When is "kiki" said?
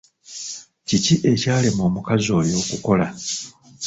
0.87-1.15